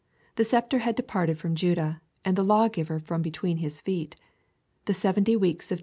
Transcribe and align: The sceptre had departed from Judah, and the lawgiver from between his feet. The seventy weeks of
The 0.35 0.43
sceptre 0.43 0.79
had 0.79 0.95
departed 0.95 1.37
from 1.37 1.53
Judah, 1.53 2.01
and 2.25 2.35
the 2.35 2.41
lawgiver 2.43 2.97
from 2.97 3.21
between 3.21 3.57
his 3.57 3.81
feet. 3.81 4.15
The 4.85 4.95
seventy 4.95 5.35
weeks 5.35 5.71
of 5.71 5.79